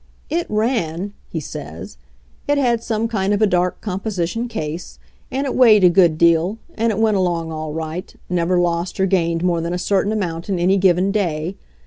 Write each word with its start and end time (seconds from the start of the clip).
"It 0.31 0.47
ran," 0.49 1.13
he 1.29 1.39
says. 1.39 1.97
"It 2.47 2.57
had 2.57 2.83
some 2.83 3.07
kind 3.07 3.35
of 3.35 3.41
a 3.43 3.45
dark 3.45 3.81
composition 3.81 4.47
case, 4.47 4.97
and 5.29 5.45
it 5.45 5.53
weighed 5.53 5.83
a 5.83 5.89
good 5.91 6.17
deal, 6.17 6.57
and 6.73 6.91
it 6.91 6.97
went 6.97 7.17
along 7.17 7.51
all 7.51 7.71
right— 7.71 8.11
never 8.27 8.57
lost 8.57 8.99
or 8.99 9.05
gained 9.05 9.43
more 9.43 9.61
than 9.61 9.75
a 9.75 9.77
certain 9.77 10.11
amount 10.11 10.49
in 10.49 10.57
any 10.57 10.77
given 10.77 11.11
day. 11.11 11.55